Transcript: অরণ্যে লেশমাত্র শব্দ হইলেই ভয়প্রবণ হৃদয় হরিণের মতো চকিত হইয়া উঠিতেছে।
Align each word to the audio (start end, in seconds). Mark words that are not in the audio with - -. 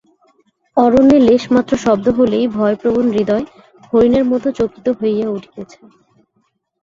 অরণ্যে 0.77 1.17
লেশমাত্র 1.27 1.73
শব্দ 1.85 2.05
হইলেই 2.17 2.45
ভয়প্রবণ 2.55 3.05
হৃদয় 3.11 3.45
হরিণের 3.89 4.25
মতো 4.31 4.47
চকিত 4.59 4.85
হইয়া 4.99 5.27
উঠিতেছে। 5.29 5.79